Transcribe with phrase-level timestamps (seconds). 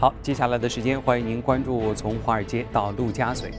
[0.00, 3.50] 好，接下来的时间，欢迎您关注从华尔街到陆家嘴。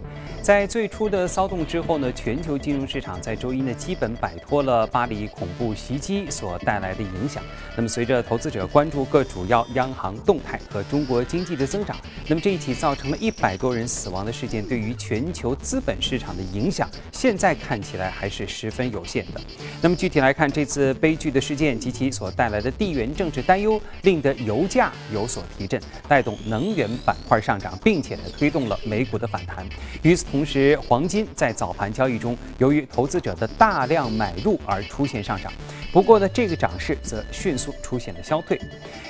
[0.41, 7.43] 在最初的骚动之后呢，全球金融市场在周一呢基本摆脱了巴黎恐怖袭击所带来的影响。
[7.75, 19.41] 那么，随着投资者关注各主要央行动态和中国经济的增长，那么这一起造成了一百多人死亡的事件，对于全球资本市场的影响，现在看起来还是十分有限的。
[19.81, 29.65] 那么具体来看，这次悲剧的事件及其所带来的地缘政治担忧，令得油价有所提振，带动能源板块上涨，并且呢推动了美股的反弹。
[30.01, 35.51] 与此同时，黄金在早盘交易中，由于投资者的大量买入而出现上涨。
[35.91, 38.59] 不过呢，这个涨势则迅速出现了消退。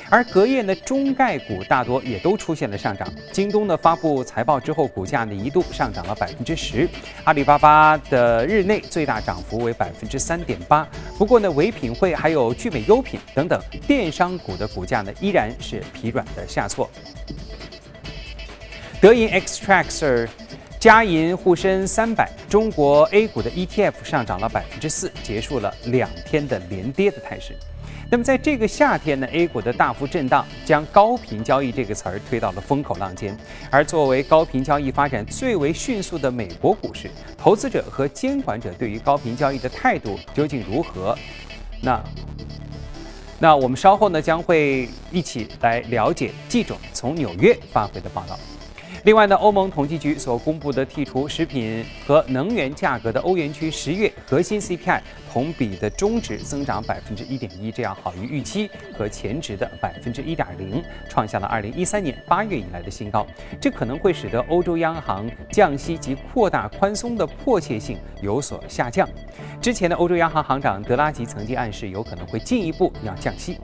[0.09, 3.08] 而隔夜呢，中概股大多也都出现了上涨。
[3.31, 6.90] 京东呢发布财报之后，股价呢一度上涨了百分之十。
[7.23, 10.88] 阿里巴巴的日内最大涨幅为百分之三点八。
[11.18, 16.90] 不过呢，唯品会还有聚美优品等等电商股的股价呢依然是疲软的下挫。
[18.99, 20.27] 德银 Xtrackers。
[20.80, 27.54] 嘉银沪深三百中国 A 股的 ETF 上涨了百分之四，结束了两天的连跌的态势。
[28.12, 33.38] 那么在这个夏天呢，A 股的大幅震荡将高频交易这个词儿推到了风口浪尖。
[33.70, 41.15] 而作为高频交易发展最为迅速的美国股市，投资者和监管者对于高频交易的态度究竟如何？
[41.84, 42.04] 那
[43.37, 48.40] 那我们稍后呢将会一起来了解记者从纽约发回的报道。
[49.10, 55.02] 另外呢，欧盟统计局所公布的剔除食品和能源价格的欧元区十月核心 CPI
[55.34, 63.26] 同比的中值增长百分之一点一，这样好于预期和前值的百分之一点零，创下了二零一三年八月以来的新高。
[63.60, 69.09] 这可能会使得欧洲央行降息及扩大宽松的迫切性有所下降。
[69.59, 73.57] 之前的欧洲央行行长德拉吉曾经暗示有可能会进一步要降息。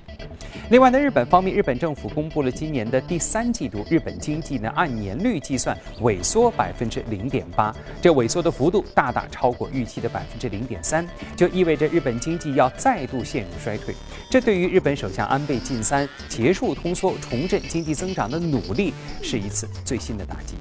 [0.69, 13.93] 另外呢，日本方面，日本政府公布了今年的第三季度日本经济呢按年率计算萎缩百分之零点八，这萎缩的幅度大大超过预期的百分之零点三，就意味着日本经济要再度陷入衰退。
[14.29, 20.55] 这对于日本首相安倍晋三结束通缩、重振经济增长的努力是一次最新的打击。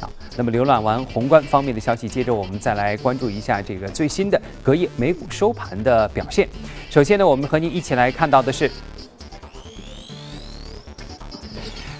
[0.00, 6.48] 好，那么浏览完宏观方面的消息，接着我们再来关注一下这个最新的隔夜美股收盘的表现。
[6.88, 8.70] 首先呢，我们和您一起来看到的是。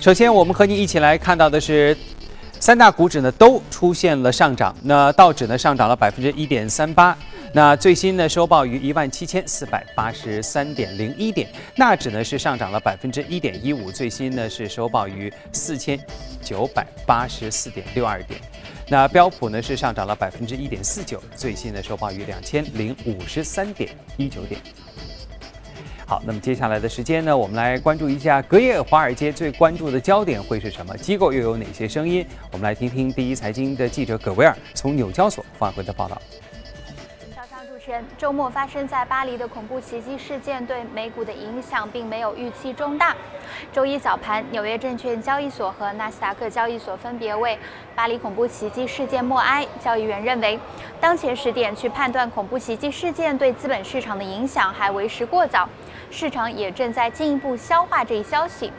[0.04, 1.96] 首先，我们和你一起来看到的是，
[2.60, 4.76] 三大股指呢都出现了上涨。
[4.82, 7.16] 那道指呢上涨了百分之一点三八，
[7.54, 11.48] 那最新呢收报于一万七千四百八十三点零一点。
[11.76, 15.98] 纳指呢是上涨了百分之一点一五，最新呢是收报于四千
[16.42, 18.38] 九百八十四点六二点。
[18.90, 23.88] 那标普呢是上涨了百分之一点四九，最新呢收报于两千零五十三点
[24.18, 24.60] 一九点。
[26.14, 30.96] 好，那么接下来的时间呢，我们来关注一下隔夜华尔街最关注的焦点会是什么？
[30.96, 32.24] 机构又有哪些声音？
[32.52, 36.22] 我们来听听第一财经的记者葛维尔从纽交所发回的报道。
[38.16, 43.14] 周末发生在巴黎的恐怖袭击事件对美股的影响并没有预期中大。
[43.72, 47.58] 周一早盘，纽约证券交易所和纳斯达克交易所分别为
[47.94, 49.66] 巴黎恐怖袭击事件默哀。
[49.78, 50.58] 交易员认为，
[50.98, 55.68] 当前时点去判断恐怖袭击事件对资本市场的影响还为时过早。
[56.10, 58.72] 市场也正在进一步消化这一消息，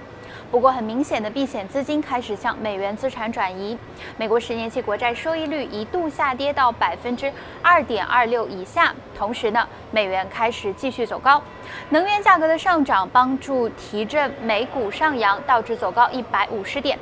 [0.51, 3.78] 不过很明显的避险资金开始向美元资产转移。
[4.17, 11.41] 美国十年期国债收益率一度下跌到百分之二点二六以下，同时呢，美元开始继续走高。
[11.89, 16.97] 能源价格的上涨帮助提振美股上扬，导致走高一百五十点。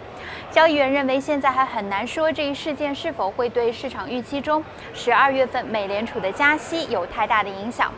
[0.50, 7.92] 交易员认为，现在还很难说这一事件是否会对市场预期中十二月份美联储的加息有太大的影响。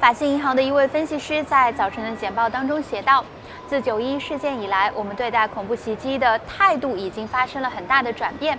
[0.00, 3.24] 法信银行的一位分析师在早晨的简报当中写道
[3.68, 8.56] ：“自九一事件以来，我们对待恐怖袭击的态度已经发生了很大的转变。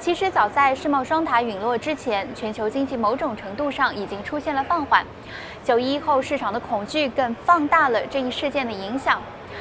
[0.00, 5.04] 其实，早在世贸双塔陨落之前，全球经济某种程度上已经出现了放缓。
[5.62, 9.20] 九一后，市场的恐惧更放大了这一事件的影响，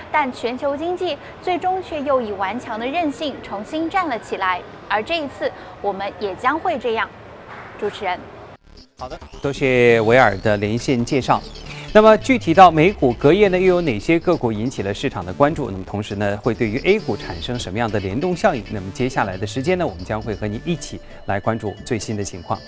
[0.09, 4.61] 但全球经济最终却又以顽强的韧性重新站了起来。
[4.87, 5.51] 而这一次，
[5.81, 7.09] 我们也将会这样。”
[7.77, 8.17] 主持人。
[8.97, 11.41] 好的，多谢维尔的连线介绍。
[11.97, 15.71] 那么具体到美股隔夜呢，又有哪些个股引起了市场的关注？
[15.71, 18.63] 那么同时呢，会对于 A 股产生什么样的联动效应？
[18.69, 22.61] 那么接下来的时间呢，我们将会和您一起来关注最新的情况。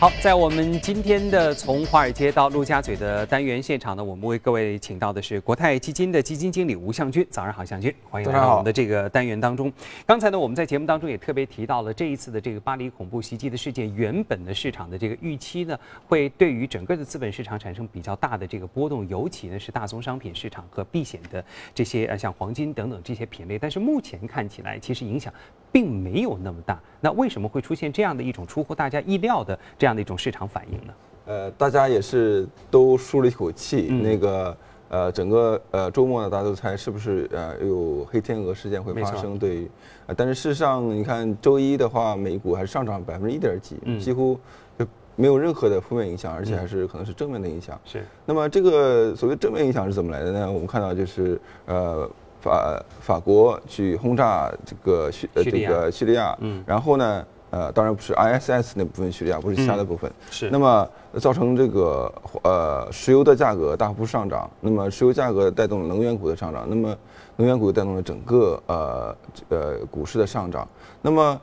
[0.00, 7.26] 好，在我们今天的从华尔街到陆家嘴的单元现场呢，我们为各位请到的是国泰基金的基金经理吴向军。
[7.28, 9.72] 早上好，向军，欢迎来到我们的这个单元当中。
[10.06, 23.58] 刚才呢，我们在节目当中也特别提到了这一次的这个巴黎恐怖袭击的事件，原本的市场的这个预期呢，会对于整个的资本市场产生比较大的这个波动，尤其呢是大宗商品市场和避险的这些呃像黄金等等这些品类。
[23.58, 25.34] 但是目前看起来，其实影响
[25.72, 26.80] 并没有那么大。
[27.00, 30.92] 那为什么会出现这样的一种出乎大家意料的这样的一种市场反应呢？
[31.26, 33.88] 呃，大家也是都舒了一口气。
[33.88, 34.56] 那个
[34.88, 39.38] 呃，整个呃周末呢，大家都猜是不是呃有黑天鹅事件会发生？
[39.38, 39.68] 对。
[40.06, 44.40] 呃，但是事实上，你看周一的话，美股还是上涨百分之一点几，几乎
[44.78, 44.86] 就
[45.16, 47.78] 没有任何的负面影响，而且还是可能是正面的影响。
[47.84, 48.02] 是。
[48.24, 50.50] 那么这个所谓正面影响是怎么来的呢？
[50.50, 52.10] 我们看到就是呃。
[52.40, 60.50] 法法国去轰炸这个叙呃这个叙利亚，嗯，然后呢，呃，当然不是 ISS 那部分叙利亚，不是其他的部分，是。
[60.50, 60.88] 那么
[61.20, 62.12] 造成这个
[62.42, 66.96] 呃石油的价格大幅上涨，那么石油价格带动了能源股的上涨，那么
[67.36, 69.16] 能源股带动了整个呃
[69.48, 70.68] 呃股市的上涨，
[71.02, 71.40] 那么。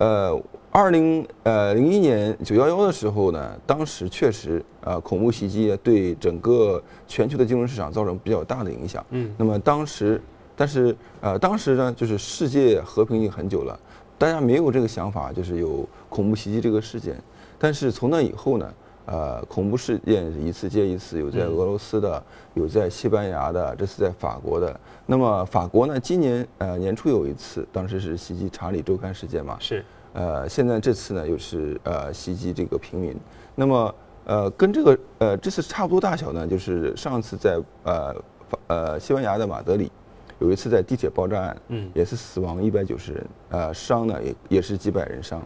[0.00, 0.40] 呃，
[0.70, 9.04] 二零呃零一年九幺幺的时候呢，当时确实呃恐怖袭击对整个全球的金融市场造成比较大的影响。
[9.10, 10.22] 嗯，那么当时，
[10.54, 13.76] 但是呃当时呢，就是世界和平已经很久了，
[14.18, 17.16] 大家没有这个想法，就是有恐怖袭击这个事件。
[17.58, 18.74] 但是从那以后呢，
[19.06, 22.22] 呃恐怖事件一次接一次，有在俄罗斯的，
[22.54, 24.78] 有在西班牙的，这次在法国的。
[25.06, 25.98] 那么法国呢？
[25.98, 29.56] 今年呃年初有一次，当时是袭击查理周刊事件嘛。
[29.60, 29.84] 是。
[30.14, 33.16] 呃，现在这次呢又是呃袭击这个平民。
[33.54, 33.94] 那么
[34.24, 38.12] 呃跟这个呃这次差不多大小呢，就是上次在呃
[38.48, 39.90] 法呃西班牙的马德里
[40.38, 45.42] 有一次在地铁爆炸案，嗯，也是死亡一百九十人，呃伤呢也也是几百人伤。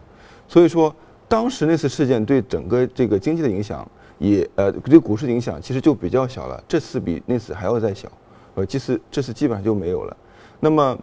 [0.47, 0.93] 所以说
[1.27, 6.63] 当时那次事件对整个这个经济的影响也呃对股市的影响其实就比较小了。
[6.67, 8.11] 这次比那次还要再小。
[8.55, 10.15] 呃，这次这次基本上就没有了。
[10.59, 10.95] 那么，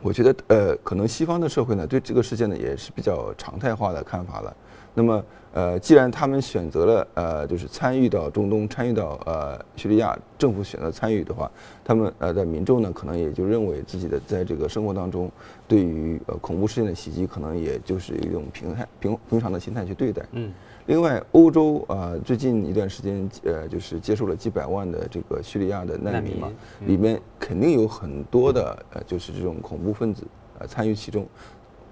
[0.00, 4.56] 我觉得呃，可能西方的社会呢，对这个事件呢也是比较常态化的看法了。
[4.94, 5.24] 那么，
[5.54, 11.50] 呃，既然他们选择了呃，就是参与到中东，参与到呃叙利亚，政府选择参与的话，
[11.82, 15.30] 他们呃的民众呢，可能也就认为自己的在这个生活当中，
[15.66, 20.22] 对于呃恐怖事件的袭击，可能也就是一种平态平平常的心态去对待。
[20.32, 20.52] 嗯。
[20.86, 26.52] 另外，欧洲啊，最近一段时间，呃，就是接受了几百万的这个叙利亚的难民嘛，
[26.86, 30.24] 里面肯定有很多的呃，就是这种恐怖分子
[30.58, 31.24] 呃参与其中。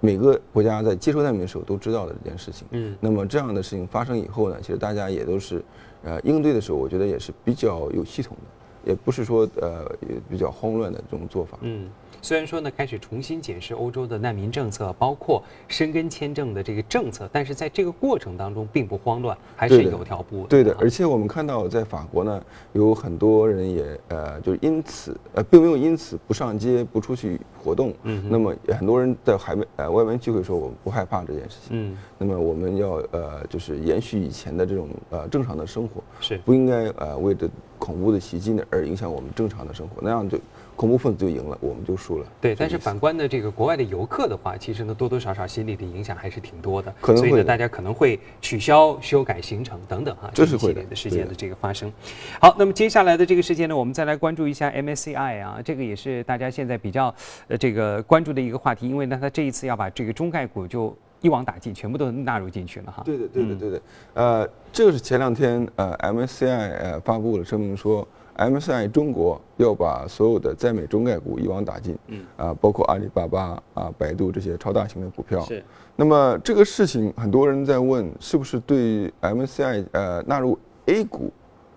[0.01, 2.67] 每个国家在接收难民的时候都知道的这件事情。
[2.71, 2.93] 嗯。
[2.99, 5.63] 那么这样的事情发生以后呢，其实大家也都是，
[6.03, 9.89] 呃，应对的时候，我觉得也是比较有系统的，也不是说呃
[10.29, 11.57] 比较慌乱的这种做法。
[11.61, 11.87] 嗯。
[12.23, 20.47] 虽然说呢，开始重新检视欧洲的难民政策，包括申根签证的这个政策，但是在这个过程当中并不慌乱，还是有条不紊。
[20.47, 27.91] 对的，而且我们看到在法国呢，有很多人也呃，就是因此呃，并没有因此不上街、不出去活动。
[28.03, 28.23] 嗯。
[28.29, 31.69] 那么很多人在海外呃外面聚会说，我们不害怕这件事情。
[31.71, 31.97] 嗯。
[32.19, 40.39] 那么我们要呃，就是延续以前的这种呃正常的生活，是不应该呃为这恐怖的袭击呢而影响我们正常的生活，那样就。
[40.75, 42.25] 恐怖分子就赢了，我们就输了。
[42.39, 46.91] 对，但是反观的这个国外的游客的话，其实呢多多少少心理的影响还是挺多的。
[46.99, 51.91] 可能所以呢，大家可能会取消、修改行程等等哈，这是系列的事件的这个发生。
[52.39, 57.13] 好，那么接下来的这个事件呢，我们再来关注一下 MSCI 啊，这个也是大家现在比较
[57.47, 63.03] 呃这个关注的一个话题，因为呢，它这一次要把这个中概股就一网打尽，全部都纳入进去了哈。
[63.05, 63.81] 对的，对的，对的。
[64.15, 68.07] 呃，这个是前两天呃 MSCI 呃发布了声明说。
[68.41, 75.41] MSCI 中国要把所有的在美中概股一网打尽，嗯啊，包括阿里巴巴啊、百度这些超大型的股票。
[75.41, 75.63] 是。
[75.95, 80.57] 那么这个事情，很多人在问，是不是对 MSCI 呃纳入
[80.87, 81.31] A 股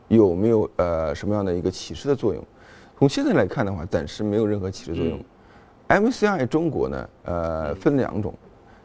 [0.08, 2.42] 有没有呃什么样的一个启示的作用？
[2.98, 5.22] 从现在来看的话，暂时没有任何启示作用。
[5.88, 8.32] MSCI 中国呢，呃，分两种，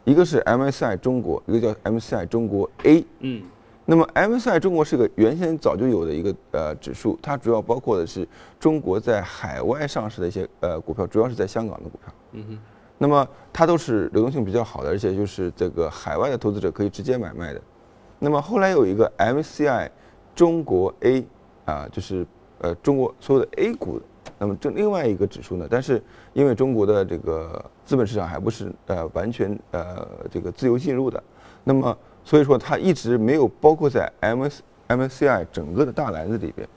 [0.03, 3.05] 一个是 MSCI 中国，一个叫 MSCI 中国 A。
[3.19, 3.41] 嗯。
[3.89, 8.27] 那么 MSCI 中国是个原先早就有的一个呃指数，它主要包括的是
[8.59, 12.13] 中国在海外上市的一些呃股票，主要是在香港的股票。
[12.33, 12.59] 嗯哼。
[12.99, 17.59] 那么它都是流动性比较好的，而且就是这个海外的投资者可以直接买卖的。
[18.19, 19.89] 那么后来有一个 MSCI
[20.35, 21.25] 中国 A
[21.65, 22.23] 啊，就是
[22.59, 23.99] 呃中国所有的 A 股。
[24.37, 25.99] 那么这另外一个指数呢，但是
[26.33, 31.23] 因为中国的这个资本市场还不是呃完全呃这个自由进入的，
[31.63, 31.97] 那么。
[32.29, 36.69] 所以说，它一直没有包括在 M S M S C I 整个的大篮子里边，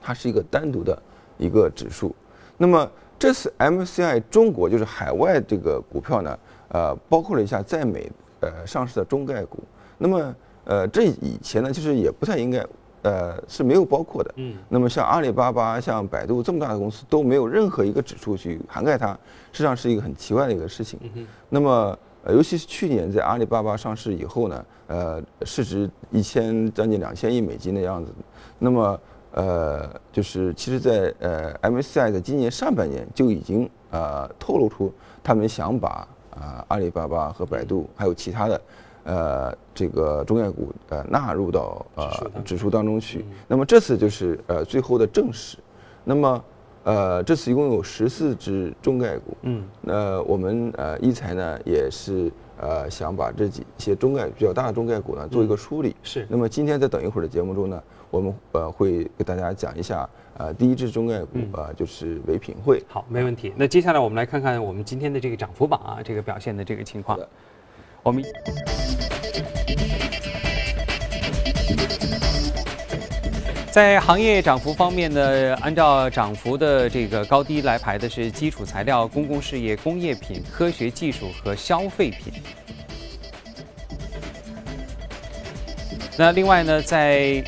[0.00, 1.00] 它是一个单独的
[1.38, 2.12] 一个指数。
[2.58, 6.38] 那么这次 M S C I 中国就是海外这个股票呢，
[6.70, 8.10] 呃，包括了一下在美
[8.40, 9.62] 呃上市的中概股。
[9.98, 10.34] 那么
[10.64, 12.66] 呃，这以前呢，其实也不太应该，
[13.02, 14.34] 呃，是没有包括的。
[14.34, 19.16] 嗯，那么像阿里巴巴、像百度这么大的公司都没有任何一个指数去涵盖它，
[19.52, 20.98] 实际上是一个很奇怪的一个事情。
[21.48, 28.12] 那么，呃，尤其是去年在阿里巴巴上市以后呢，呃，市值一千将近两千亿美金的样子。
[28.58, 29.00] 那么，
[29.32, 38.60] 呃，就是其实，在呃 MSCI 在今年上半年就已经呃透露出他们想把啊阿里巴巴和百度还有其他的
[39.04, 42.10] 呃这个中概股呃纳入到呃
[42.44, 43.24] 指数当中去。
[43.48, 45.58] 那么这次就是呃最后的证实。
[46.04, 46.44] 那么
[46.84, 49.36] 呃这次一共有十四只中概股。
[49.42, 49.64] 嗯。
[49.80, 55.94] 那我们呃一财呢也是呃想把这几些中概比较大的中概股呢做一个梳理。
[56.02, 56.26] 是。
[56.28, 60.08] 那么今天在等一会儿的节目中呢，我们呃会给大家讲一下
[60.38, 62.82] 呃第一只中概股呃就是唯品会。
[62.88, 63.52] 好，没问题。
[63.56, 67.18] 那接下来我们来看看我们今天的这个涨幅榜啊，这个表现的这个情况。
[68.02, 68.20] 我们
[73.72, 82.34] 在行业涨幅方面呢，按照涨幅的这个高低来排的是基础材料、公共事业、工业品、科学技术和消费品。
[86.18, 87.42] 那另外呢，在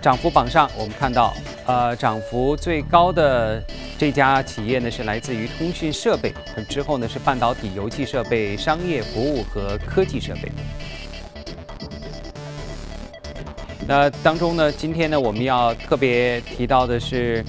[0.00, 1.32] 涨幅榜上，我们看到，
[1.64, 3.62] 呃，涨幅最高的。
[3.98, 6.34] 这家企业呢是来自于通讯设备，
[6.68, 10.50] 之后呢是半导体、油气设备、商业服务和科技设备。
[13.94, 17.44] 那当中呢，今天呢我们要特别提到的是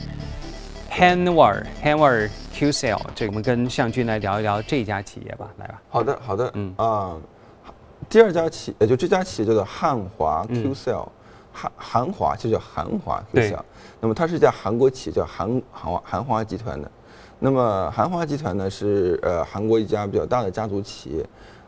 [0.91, 5.81] Hanwha Hanwha QCell，这个我们跟向军来聊一聊这家企业吧，来吧。
[5.88, 7.15] 好的，好的，嗯啊，
[8.09, 11.07] 第二家企业就这家企业叫做汉华 QCell。
[11.53, 13.62] 韩韩华就叫韩华 QCell，
[14.01, 16.91] 那么它是一家韩国企业，叫韩韩华韩华集团的。
[17.39, 21.25] 那么韩华集团呢是呃韩国一家比较大的家族企业。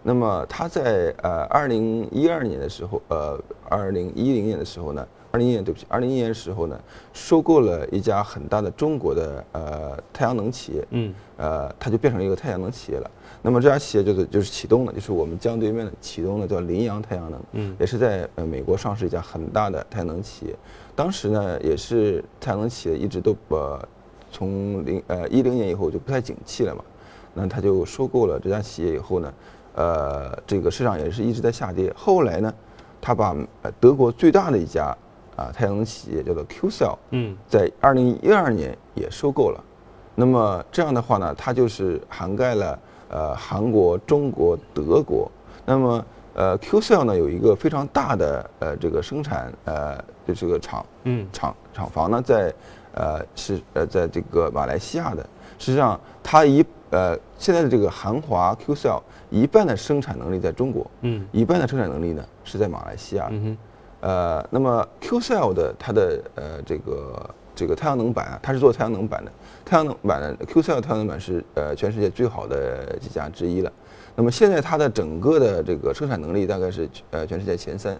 [0.07, 6.79] 那么他在呃二零一二年的时候，呃二零一零年的时候呢，二零一年对不起，二零一年的时候呢，
[7.11, 10.87] 收购了一家很大的中国的呃太阳能企业。
[10.91, 11.11] 嗯。
[11.37, 13.11] 呃，它就变成一个太阳能企业了。
[13.41, 20.55] 那么这家企业就是就是启动了，就是我们江对面的启动了，叫羚羊太阳能，嗯，也是在呃美国上市一家很大的太阳能企业。
[20.95, 23.77] 当时呢，也是太阳能企业一直都呃
[24.31, 26.83] 从零呃一零年以后就不太景气了嘛，
[27.33, 29.33] 那他就收购了这家企业以后呢，
[29.75, 31.93] 呃，这个市场也是一直在下跌。
[31.95, 32.53] 后来呢，
[32.99, 34.85] 他把呃德国最大的一家
[35.35, 39.63] 啊太阳能企业叫做 QCell，嗯，在二零一二年也收购了。
[40.15, 42.79] 那么这样的话呢，它就是涵盖了。
[43.07, 45.31] 呃，韩国、中国、德国，
[45.63, 49.95] 那么呃，QCell 呢有一个非常大的呃这个生产呃
[50.27, 52.51] 就这个厂，嗯，厂厂房呢在
[52.93, 55.23] 呃是呃在这个马来西亚的。
[55.59, 56.65] 实际上，它一
[56.95, 63.27] 呃现在的这个韩华 QCell 一半的生产能力在中国，嗯，一半的生产能力呢是在马来西亚。
[63.31, 63.57] 嗯哼，
[64.07, 67.29] 呃，那么 QCell 的它的呃这个。
[67.57, 69.31] 这个太阳能板啊，它是做太阳能板的。
[69.63, 73.71] 太阳能板的 QCell 太阳能板是呃全世界最好的几家之一了。
[74.13, 77.97] 那么现在它的整个的这个生产能力大概是呃全世界前三，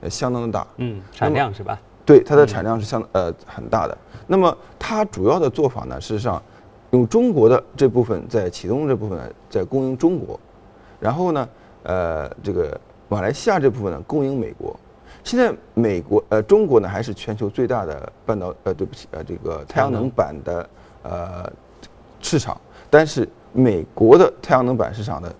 [0.00, 0.66] 呃相当的大。
[0.78, 1.78] 嗯，产量是吧？
[2.06, 3.94] 对，它的产量是相呃很大的。
[4.26, 6.42] 那么它主要的做法呢，事实上
[6.94, 9.18] 用中国的这部分在启动这部分
[9.50, 10.38] 在供应中国，
[11.00, 11.48] 然后呢
[11.82, 14.78] 呃这个马来西亚这部分呢供应美国。
[15.24, 20.70] 现在美国呃中国呢还是全球最大的半导呃对不起呃这个太阳能板的
[21.02, 21.52] 呃
[22.20, 25.34] 市场，但是美国的太阳能板市场呢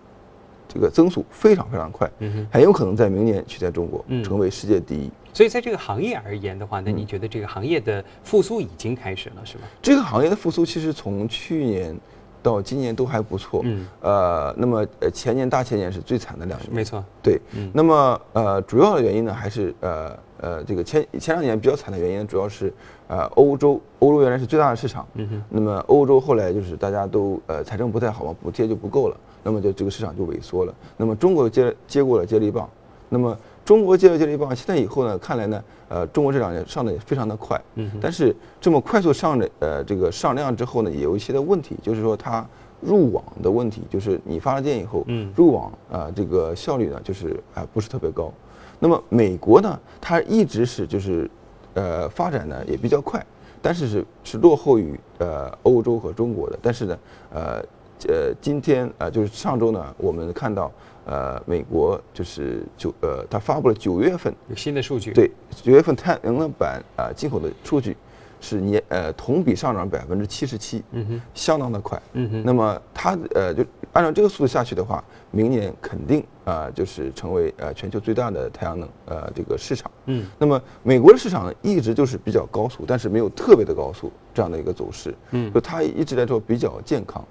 [0.74, 2.10] 这个增速非常非常快，
[2.50, 5.10] 很有可能在明年取代中国成为世界第一。
[5.32, 9.64] 所以在这个行业而言的话，那你觉得这个行业的复苏已经开始了是吗？
[9.80, 11.96] 这个行业的复苏其实从去年。
[12.44, 22.70] 到今年都还不错，嗯，呃，那么呃前年大前年是最惨的两年，没错，对，嗯，那么呃主要的原因呢，还是呃呃这个前前两年比较惨的原因，主要是
[23.08, 32.68] 呃欧洲，欧洲原来是最大的市场，嗯哼，那么欧洲后来就是大家都呃财政不太好嘛，补贴就不够了，那么就这个市场就萎缩了，那么中国接接过了接力棒，
[33.08, 33.38] 那么。
[33.64, 42.46] 中国接了接力棒，现在以后呢，看来呢，呃，中国这两年上的也非常的快，嗯，但是这么快速上的呃这个上量之后呢，也有一些的问题，就是说它
[42.82, 48.30] 入网的问题，就是你发了电以后，嗯，入网啊这个效率呢就是啊不是特别高。
[48.78, 51.30] 那么美国呢，它一直是就是
[51.72, 53.24] 呃发展呢也比较快，
[53.62, 56.58] 但是是是落后于呃欧洲和中国的。
[56.60, 56.98] 但是呢，
[57.32, 57.64] 呃
[58.08, 60.70] 呃今天啊就是上周呢，我们看到。
[61.06, 65.12] 呃，美国就是九呃，它发布了九月份有新的数据。
[65.12, 67.94] 对，九月份太阳能板啊进口的数据，
[68.40, 72.00] 是年呃同比上涨百分之七十七，嗯哼，相当的快。
[72.14, 79.90] 嗯哼那么它呃就按照这个速度下去的话，明年肯定啊、就是成为呃全球最大的太阳能呃这个市场。
[80.06, 85.14] 嗯，那么美国的市场呢，一直就是比较高速，但是没有特别的高速这样的一个走势。
[85.32, 87.22] 嗯就它一直来说比较健康。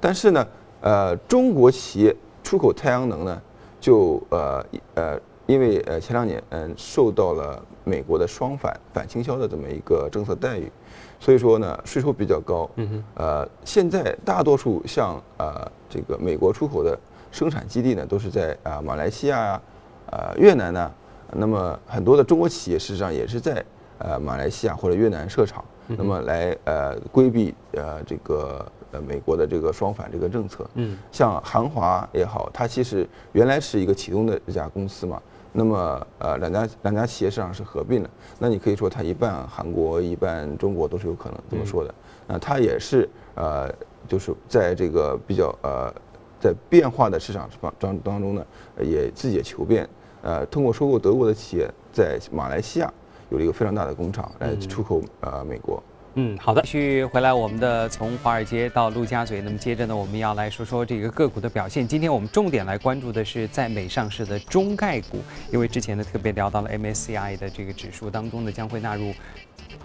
[0.00, 0.46] 但是呢，
[0.80, 3.42] 呃，中国企业出口太阳能呢，
[3.80, 4.64] 就呃
[4.94, 10.70] 呃，因为呃前两年嗯、受到了美国的双反反倾销的这么一个政策待遇，
[11.18, 12.68] 所以说呢税收比较高。
[12.76, 16.98] 嗯哼，呃，现在大多数像呃这个美国出口的
[17.30, 19.62] 生产基地呢，都是在啊、马来西亚呀、
[20.10, 20.90] 呃越南呐、
[21.32, 23.64] 那么很多的中国企业事实上也是在
[23.98, 30.68] 呃马来西亚或者越南设厂，那么来呃规避呃这个呃美国的这个双反这个政策。
[30.74, 35.20] 嗯，像韩华也好，它其实原来是一个启动的一家公司嘛，
[35.52, 41.94] 那么呃两家两家企业市场是合并了，那你可以说它一半韩国一半中国都是有可能这么说的。
[42.26, 43.72] 那它也是呃
[44.06, 45.92] 就是在这个比较呃
[46.40, 49.88] 在变化的市场当当当中呢，呃也自己也求变，
[50.22, 52.92] 呃通过收购德国的企业，在马来西亚
[53.30, 55.82] 有了一个非常大的工厂来出口呃美国。
[56.20, 61.86] 嗯，好的，继续回来我们的从华尔街到陆家嘴，那么接着呢，我们要来说说这个个股的表现。
[61.86, 65.18] 今天我们重点来关注的是在美上市的中概股，
[65.52, 69.14] 因为之前呢特别聊到了 MSCI 的这个指数当中呢将会纳入。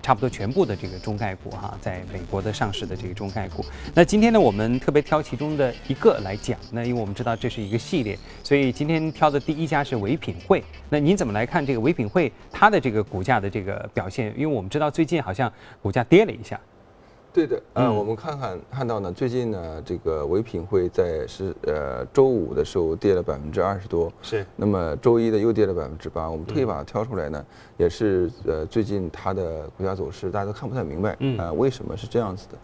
[0.02, 3.66] 差不多全部的这个中概股哈，在美国的上市的这个中概股。
[3.94, 6.58] 那今天呢，我们特别挑其中的一个来讲。
[6.72, 10.64] 那因为我们知道这是一个系列，所以今天挑的第一家是唯品会。
[10.90, 14.34] 那您怎么来看这个唯品会它的这个股价的这个表现？
[14.38, 16.60] 因为我们知道最近好像股价跌了一下。
[17.34, 26.30] 对的，呃，嗯我们看看看到呢，最近呢，这个唯品会在是呃周五的时候跌了百分之二十多，是，那么周一的又跌了百分之八。
[26.30, 27.44] 我们特意把它挑出来呢，
[27.76, 32.58] 也是呃最近它的股价走势大家都看不太明白，嗯呃为什么是这样子的？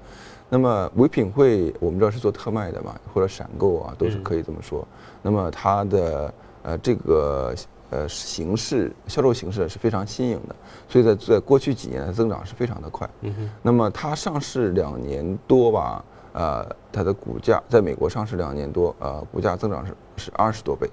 [0.52, 4.88] 那么唯品会我们知道是做特卖的嘛，或者闪购啊，都是可以这么说。
[5.24, 7.56] 那么它的呃这个
[7.90, 10.56] 呃形式销售形式是非常新颖的，
[10.88, 13.10] 所以在在过去几年的增长是非常的快。
[13.22, 16.04] 嗯哼，那么它上市两年多吧，
[16.34, 20.90] 呃，它的股价在美国上市两年多，呃，股价增长是是二十多倍，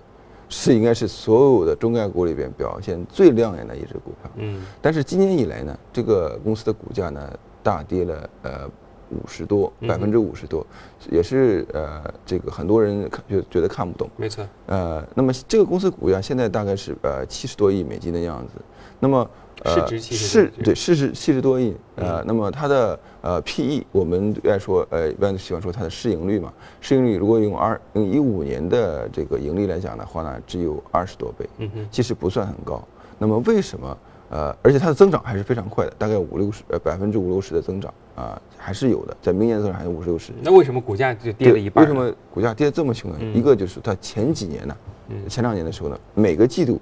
[0.48, 4.30] 是应该是所有的中概股里边表现最亮眼的一只股票。
[4.36, 8.70] 嗯但是今年以来呢，这个公司的股价呢大跌了呃
[9.10, 10.66] 五十多，嗯百分之五十多，
[11.10, 14.08] 也是呃这个很多人看觉觉得看不懂。
[14.16, 18.60] 没错，呃，那么这个公司股价现在大概是呃七十多亿美金的样子，
[18.98, 19.28] 那么
[19.64, 32.82] 市值70多是对市值七十多亿，呃嗯，那么它的呃 PE 我们爱说呃一般喜欢说它的市盈率嘛，市盈率如果用二用一五年的这个盈利来讲的话呢，只有二十多倍，嗯哼，其实不算很高。
[33.18, 33.96] 那么为什么？
[34.28, 40.32] 呃，而且它的增长还是非常快的，大概五六十呃百分之五六十的增长啊、还是有的，在明年增长还有五十六十。
[40.42, 41.84] 那为什么股价就跌了一半？
[41.84, 41.94] 为什？
[41.94, 43.18] 么股价跌得这么凶呢？
[43.20, 44.76] 嗯一个就是它前几年呢，
[45.10, 46.80] 嗯前两年的时候呢，每个季度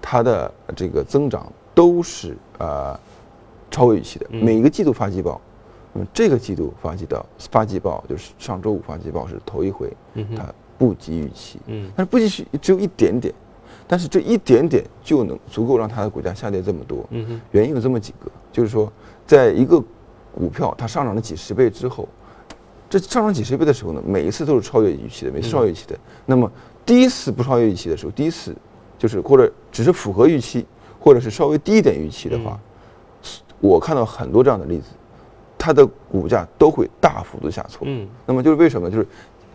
[0.00, 2.98] 它的这个增长都是呃
[3.70, 5.40] 超越预期的，嗯每一个季度发季报。
[5.94, 10.44] 那么这个季度发季报发季报就是上周五发季报是头一回，嗯它
[10.78, 13.32] 不及预期，嗯但是不及预期只有一点点，
[13.92, 17.04] 但是这一点点就能足够让它的股价下跌这么多。
[17.10, 18.90] 嗯，原因有这么几个，就是说，
[19.26, 19.78] 在一个
[20.34, 22.08] 股票它上涨了几十倍之后，
[22.88, 25.94] 这上涨几十倍的时候呢，每一次都是超越预期的，每次超越预期的。
[26.24, 26.50] 那么
[26.86, 28.56] 第一次不超越预期的时候，第一次
[28.98, 30.64] 就是或者只是符合预期，
[30.98, 32.58] 或者是稍微低一点预期的话，
[33.60, 34.86] 我看到很多这样的例子，
[35.58, 37.82] 它的股价都会大幅度下挫。
[37.86, 38.90] 嗯那么就是为什么？
[38.90, 39.06] 就是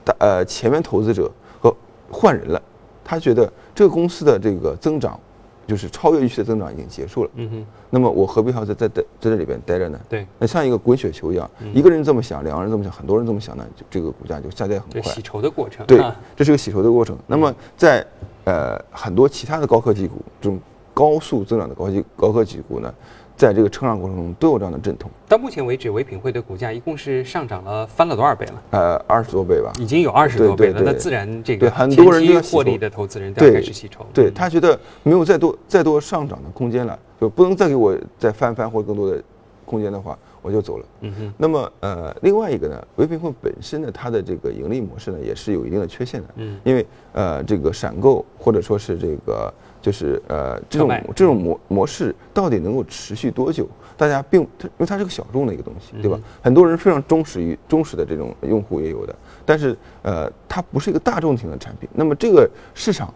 [0.06, 1.76] 大呃前面投资者和
[2.12, 2.62] 换人了，
[3.08, 5.17] 他觉得这个公司的这个增长，
[5.65, 7.30] 就是超越预期的增长已经结束了。
[7.36, 9.98] 嗯哼，那么我何必还要在在在在这里边待着呢？
[10.10, 15.22] 对那像一个滚雪球一样，嗯一个人这么想，两个人这么想，很多人这么想呢，就这个股价就下跌很快这洗。
[15.22, 15.86] 筹的过程。
[15.86, 17.17] 对啊，这是个洗筹的过程。
[17.28, 18.06] 那么在
[18.43, 20.60] 呃很多其他的高科技股，这种
[20.93, 22.93] 高速增长的高技高科技股呢，
[23.38, 28.54] 在这个成长过程中都有这样的阵痛，到目前为止，唯品会的股价一共是上涨了翻了多少倍了？
[28.71, 29.71] 呃二十多倍吧。
[29.80, 34.04] 已经有二十多倍了，对对对那自然这对个很多人获利的投资人都要对开始吸筹。
[34.12, 39.21] 对嗯他觉得没有再多再多上涨的空间了，就不能再给我再翻番或者更多的
[39.65, 40.86] 空间的话，我就走了。
[41.01, 46.27] 嗯哼，那么呃，另外一个呢，唯品会本身呢，它的这个盈利模式呢，也是有一定的缺陷的。
[46.38, 53.67] 嗯因为呃，这个闪购或者说是这个就是呃这种这种模模式到底能够持续多久？
[53.97, 56.23] 大家并它因为它是个小众的一个东西，对吧嗯？
[56.43, 61.89] 很多人非常忠实于忠实的这种用户也有的，但是呃，它不是一个大众型的产品。
[61.93, 63.13] 那么这个市场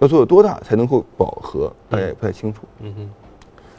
[0.00, 2.62] 要做有多大才能够饱和，大家也不太清楚。
[2.80, 3.10] 嗯哼，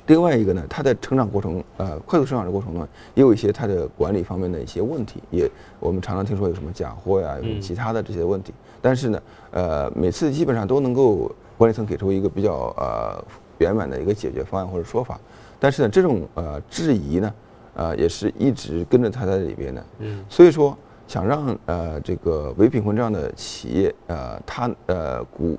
[0.07, 8.53] 另外一个呢，它在成长过程，呃，快速成长的过程中，也有一些它的管理方面的一些问题，也我们常常听说有什么假货呀，有什么其他的这些问题。
[8.81, 13.23] 但是呢，呃，每次基本上都能够管理层给出一个比较呃
[13.57, 15.19] 圆满的一个解决方案或者说法。
[15.59, 17.33] 但是呢，这种呃质疑呢，
[17.73, 19.85] 呃，也是一直跟着它在里边的。
[19.99, 20.23] 嗯。
[20.29, 25.57] 所以说，想让呃这个唯品会这样的企业，呃，它呃股，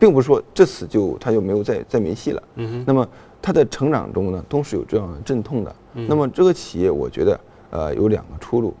[0.00, 2.42] 并不是说这次就他就没有再再没戏了。
[2.56, 2.84] 嗯哼。
[2.84, 3.06] 那么。
[3.42, 5.74] 它的成长中呢，都是有这样的阵痛的。
[5.94, 8.74] 嗯那么这个企业，我觉得呃有两个出路，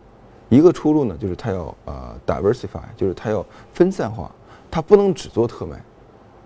[0.50, 4.30] 一个出路呢就是它要呃 diversify，就是它要分散化，
[4.70, 5.82] 它不能只做特卖，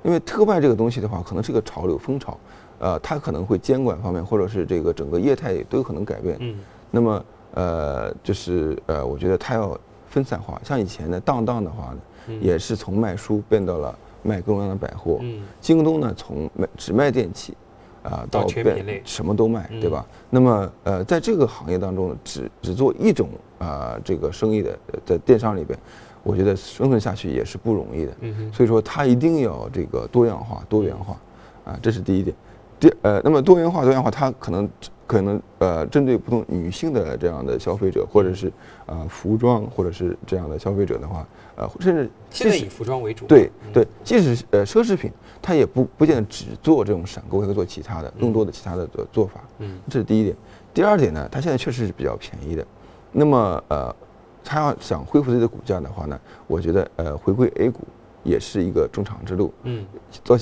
[0.05, 2.39] 因为特卖这个东西的话，可能是个潮流风潮，
[2.79, 6.37] 呃，它可能会监管方面或者是这个整个业态都有可能改变。
[6.39, 6.57] 嗯。
[6.93, 9.77] 那么呃就是呃，我觉得它要
[10.09, 11.93] 分散化，像以前的当当的话
[12.29, 15.19] 呢，也是从卖书变到了卖各种各样的百货。
[15.23, 15.43] 嗯。
[15.61, 17.55] 京东呢，从卖只卖电器。
[18.03, 20.05] 啊，到变什么都卖，对吧？
[20.29, 25.79] 那么，呃，在这个行业当中，只只做一种啊这个生意的，在电商里边，
[26.23, 28.13] 我觉得生存下去也是不容易的。
[28.21, 31.17] 嗯所以说，它一定要这个多样化、多元化，
[31.65, 32.37] 啊，这是第一点。
[32.79, 34.69] 第呃，那么多元化、多样化，它可能
[35.07, 38.53] 可能呃，针对不同女性的这样的消费者，或者是
[38.87, 43.27] 啊服装，或者是这样的消费者的话，呃，甚至现在以服装为主。
[43.27, 45.11] 对对，即使呃奢侈品。
[45.47, 49.43] 它也不不见得只做这种闪购，还会做其他的更多的其他的做做法。
[49.59, 50.35] 嗯，这是第一点。
[50.73, 52.67] 第二点呢，它现在确实是比较便宜的。
[53.12, 53.95] 那么呃，
[54.43, 57.81] 它要想恢复自己的股价的话呢，我觉得呃回归 A 股
[58.23, 59.53] 也是一个中长之路。
[59.64, 59.85] 嗯，
[60.25, 60.35] 到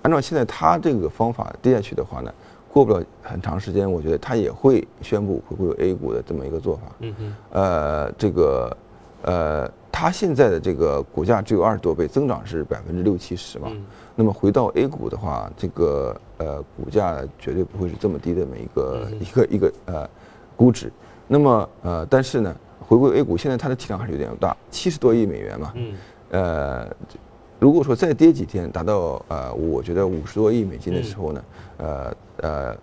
[0.00, 2.32] 按照现在它这个方法跌下去的话呢，
[2.76, 6.82] 过不了很长时间，我觉得它也会宣布回归 A 股的这么一个做法。
[7.52, 8.76] 呃，这个
[9.22, 13.72] 呃，它现在的这个股价只有二十多倍，增长是百分之六七十嘛。
[14.14, 20.10] 那么回到 A 股的话，这个呃股价绝对不会是这么低的每一个一个一个呃
[20.54, 20.92] 估值。
[21.26, 22.54] 那么呃，但是呢，
[22.86, 25.72] 回归 A 股现在它的体量还是有点大，七十多亿美元嘛。
[25.76, 25.94] 嗯。
[26.30, 26.86] 呃，
[27.58, 31.44] 如果说再跌几天，达到呃我觉得五十多亿美金的时候呢，
[31.78, 32.76] 呃呃，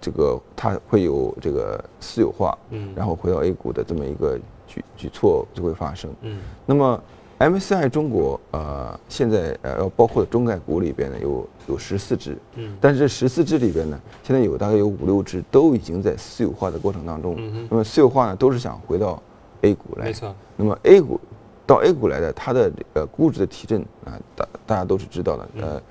[0.00, 6.10] 这个它会有这个私有化，嗯，然后回到 A 股的这么一个举举措就会发生。
[6.22, 6.38] 嗯。
[6.66, 7.00] 那么。
[7.38, 19.20] MSCI 中国呃，现在呃要包括的中概股里边呢，有有十四只，嗯，但是这十四只里边呢，现在有大概有五六只都已经在私有化的过程当中，嗯那么私有化呢，都是想回到
[19.62, 20.32] A 股来，没错。
[20.56, 21.18] 那么 A 股
[21.66, 25.82] 到 A 股来的，它的呃估值的提振啊，大大家都是知道的，呃，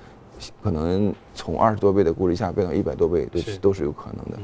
[0.62, 4.38] 可能从二十多倍的估值一下变到一百多倍，都是都是有可能的。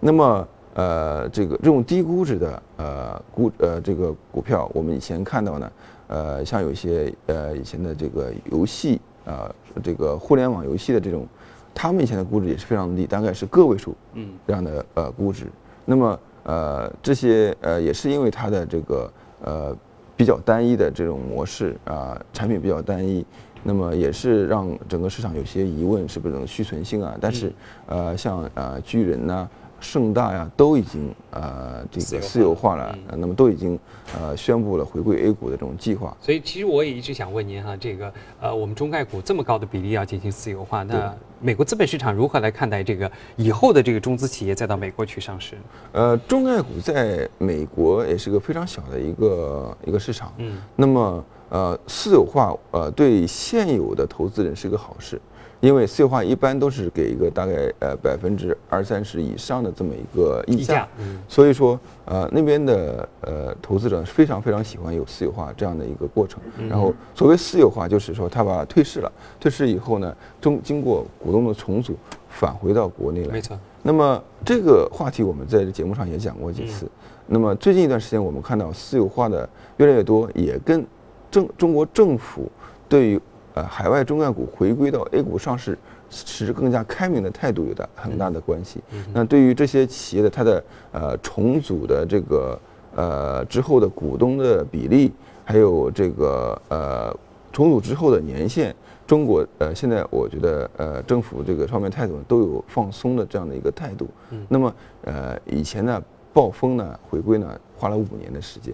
[0.00, 5.70] 那么呃，这个这种低估值的呃股呃这个股票，我们以前看到呢。
[6.08, 9.50] 呃，像有一些呃以前的这个游戏啊，
[9.82, 11.26] 这个互联网游戏的这种，
[11.72, 15.46] 他们以前的估值也是非常低，大概是个位数，嗯，这样的呃估值。
[15.86, 19.10] 那么呃这些呃也是因为它的这个
[19.42, 19.76] 呃
[20.22, 23.26] 比较单一的这种模式啊，产品比较单一，
[23.64, 27.18] 那么也是让整个市场有些疑问，是不是能续存性啊？
[27.20, 27.52] 但是
[27.86, 29.48] 呃像呃巨人呐。
[29.82, 33.78] 盛大呀，都已经呃这个私有化了，那么都已经
[34.16, 36.16] 呃宣布了回归 A 股的这种计划。
[36.20, 45.58] 所以其实我也一直想问您哈，这个呃我们中概股这么高的比例要进行私有化，那美国资本市场如何来看待这个以后的这个中资企业再到美国去上市？
[45.90, 55.20] 呃，中概股在美国也是个非常小的一个一个市场，嗯，那么呃私有化呃对现有的投资人是一个好事。
[55.62, 60.88] 因为私有化一般都是给一个大概呃百分之二三十以上的这么一个溢价，
[61.28, 66.42] 所以说呃那边的呃投资者非常非常喜欢有私有化这样的一个过程。
[66.68, 71.94] 然后所谓私有化就是说他把退市了，退市以后呢，中经过股东的重组
[72.28, 73.34] 返回到国内来。
[73.34, 73.56] 没错。
[73.84, 76.88] 那么这个话题我们在节目上也讲过几次。
[77.28, 80.84] 那么最近一段时间我们看到私有化的越来越多，也跟
[81.30, 82.50] 政中国政府
[82.88, 83.20] 对于。
[83.54, 85.76] 呃，海外中概股回归到 A 股上市，
[86.08, 88.82] 持更加开明的态度有的很大的关系。
[89.12, 92.58] 那对于这些企业的它的呃重组的这个
[92.96, 95.12] 呃之后的股东的比例，
[95.44, 97.14] 还有这个呃
[97.52, 98.74] 重组之后的年限，
[99.06, 104.08] 中国呃现在我觉得呃政府这个方面态度都有放松的这样的一个态度。
[104.48, 108.72] 那么呃以前呢暴风呢回归呢花了五年的时间，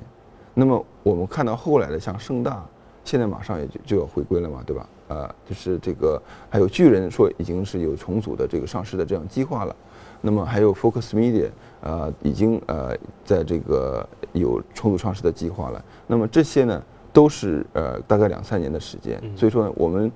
[0.54, 2.64] 那么我们看到后来的像盛大。
[3.08, 4.86] 现在马上也就就要回归了嘛，对吧？
[5.08, 9.74] 呃，就是这个还有巨人说已经是有重组的这个上市的这样计划了，
[10.20, 11.48] 那么还有 Focus Media，
[11.80, 12.94] 呃，已经呃
[13.24, 15.82] 在这个有重组上市的计划了。
[16.06, 19.18] 那么这些呢，都是呃大概两三年的时间。
[19.34, 20.12] 所以说呢，我们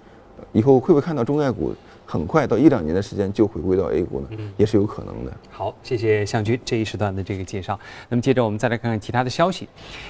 [0.52, 1.74] 以后会不会看到中概股
[2.12, 5.32] 很快到一两年的时间就回归到 A 股呢，也是有可能的。
[5.50, 7.80] 好，谢谢向军这一时段的这个介绍。
[8.10, 9.66] 那么接着我们再来看看其他的消息。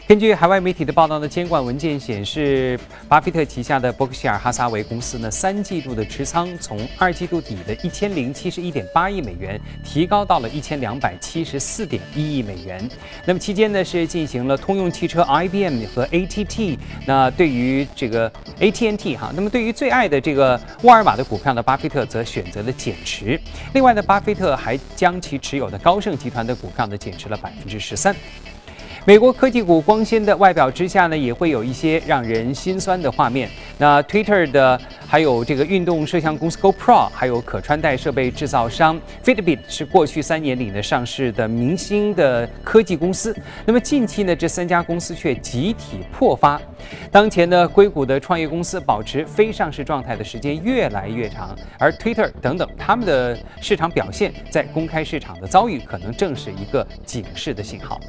[0.08, 2.76] 根据海外媒体的报道呢，监管文件显示，
[3.08, 12.90] 巴菲特旗下的伯克希尔哈撒韦公司呢，三季度的持仓从二季度底的一千零七十一点八亿美元提高到了一千两百七十四点一亿美元。
[13.24, 16.76] 那么期间呢是进行了通用汽车、IBM 和 ATT。
[17.06, 23.38] 那对于这个 AT&T 哈，那么对于最爱的这个沃尔玛的股票呢，巴菲特则选择了减持。
[23.74, 28.16] 另外呢，巴菲特还将其持有的高盛集团的股票呢减持了百分之十三。
[29.04, 33.50] 美国科技股光鲜的外表之下呢，也会有一些让人心酸的画面。
[33.76, 43.36] 那 Twitter 的，还有这个运动摄像公司 GoPro，还有可穿戴设备制造商 Fitbit，是过去三年里呢上市的明星的科技公司。
[43.66, 46.60] 那么近期呢，这三家公司却集体破发。
[47.10, 58.00] 当前呢，硅谷的创业公司保持非上市状态的时间越来越长，而 Twitter 等等他们的市场表现，在公开市场的遭遇，可能正是一个警示的信号。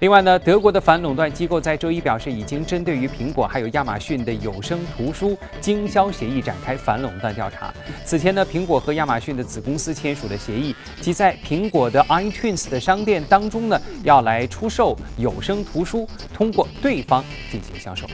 [0.00, 7.70] 另外呢，德国的反垄断机构在周一表示，已经针对于苹果还有亚马逊的有声图书经销协议展开反垄断调查。
[8.02, 18.06] 此前呢，苹果和亚马逊的子公司签署的协议，即在苹果的 iTunes 的商店当中呢，要来出售有声图书，通过对方进行销售。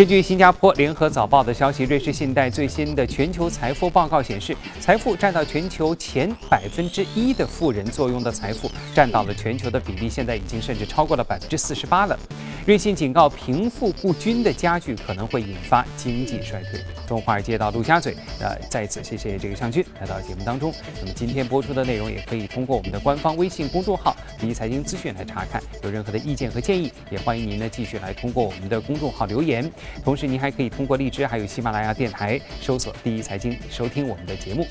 [0.00, 12.18] 根据新加坡联合早报的消息，瑞士信贷最新的全球财富报告显示，财富占到全球前百分之一的富人作用的财富占到了全球的比例，现在已经甚至超过了百分之四十八了。
[12.66, 16.78] 瑞信警告，贫富不均的加剧可能会引发经济衰退。
[17.08, 20.72] 从华尔街到陆家嘴，呃，再次谢谢这个向军来到节目当中。
[21.00, 25.60] 那么今天播出的内容也可以通过我们的官方微信公众号“第一财经资讯”来查看。
[25.82, 29.68] 有任何的意见和建议，也欢迎您呢继续来通过我们的公众号留言。
[30.04, 34.66] 同时，您还可以通过荔枝还有喜马拉雅电台搜索“第一财经”收听我们的节目。